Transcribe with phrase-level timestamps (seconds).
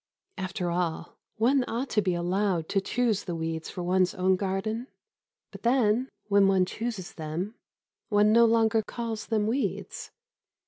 [0.39, 4.87] After all, one ought to be allowed to choose the weeds for one's own garden.
[5.51, 7.53] But then when one chooses them,
[8.09, 10.09] one no longer calls them weeds.